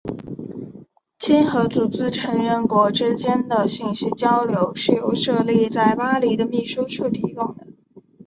[1.19, 7.67] 经合组织成员国之间的信息交流是由设立在巴黎的秘书处提供的。